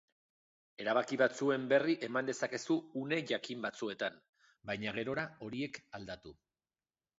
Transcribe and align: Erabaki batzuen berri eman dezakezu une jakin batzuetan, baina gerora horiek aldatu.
Erabaki 0.85 1.19
batzuen 1.21 1.67
berri 1.73 1.95
eman 2.07 2.31
dezakezu 2.31 2.79
une 3.03 3.21
jakin 3.33 3.63
batzuetan, 3.67 4.19
baina 4.73 4.97
gerora 4.99 5.29
horiek 5.49 5.81
aldatu. 6.01 6.37